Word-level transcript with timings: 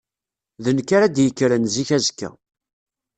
D 0.63 0.65
nekk 0.71 0.89
ara 0.95 1.07
d-yekkren 1.15 1.63
zik 1.73 1.89
azekka. 1.97 2.29